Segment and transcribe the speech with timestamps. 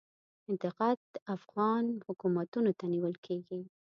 [0.51, 0.99] انتقاد
[1.35, 3.59] افغان حکومتونو ته نیول کیږي.